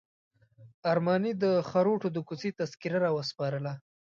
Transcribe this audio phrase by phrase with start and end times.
[0.91, 3.73] ارماني د خروټو د کوڅې تذکره راوسپارله.